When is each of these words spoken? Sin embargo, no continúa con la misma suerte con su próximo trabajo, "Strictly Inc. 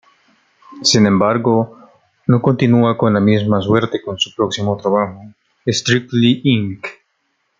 Sin 0.81 1.05
embargo, 1.05 1.77
no 2.25 2.41
continúa 2.41 2.97
con 2.97 3.13
la 3.13 3.19
misma 3.19 3.61
suerte 3.61 4.01
con 4.01 4.17
su 4.17 4.33
próximo 4.33 4.75
trabajo, 4.75 5.21
"Strictly 5.67 6.41
Inc. 6.43 6.87